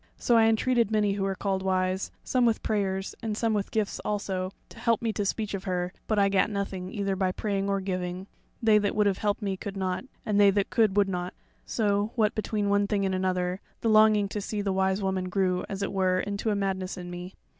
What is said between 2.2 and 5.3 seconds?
some with prayers, and some with gifts also, to help me to